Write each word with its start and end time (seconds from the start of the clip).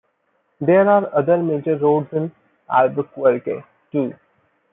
There 0.59 0.89
are 0.89 1.13
other 1.13 1.37
major 1.43 1.77
roads 1.77 2.07
in 2.11 2.31
Albuquerque 2.67 3.63
too. 3.91 4.15